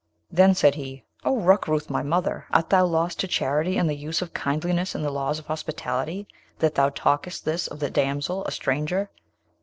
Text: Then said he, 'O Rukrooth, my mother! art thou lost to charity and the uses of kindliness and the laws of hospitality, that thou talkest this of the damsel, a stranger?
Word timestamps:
Then 0.31 0.55
said 0.55 0.73
he, 0.73 1.03
'O 1.23 1.37
Rukrooth, 1.37 1.91
my 1.91 2.01
mother! 2.01 2.45
art 2.51 2.71
thou 2.71 2.85
lost 2.87 3.19
to 3.19 3.27
charity 3.27 3.77
and 3.77 3.87
the 3.87 3.93
uses 3.95 4.23
of 4.23 4.33
kindliness 4.33 4.95
and 4.95 5.05
the 5.05 5.11
laws 5.11 5.37
of 5.37 5.45
hospitality, 5.45 6.27
that 6.57 6.73
thou 6.73 6.89
talkest 6.89 7.45
this 7.45 7.67
of 7.67 7.79
the 7.79 7.91
damsel, 7.91 8.43
a 8.45 8.51
stranger? 8.51 9.11